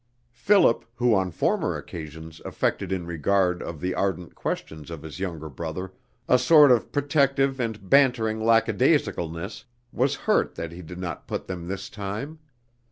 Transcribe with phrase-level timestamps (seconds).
[0.33, 5.47] Philip, who on former occasions affected in regard of the ardent questions of his younger
[5.47, 5.93] brother
[6.27, 11.67] a sort of protective and bantering lackadaisicalness, was hurt that he did not put them
[11.67, 12.39] this time.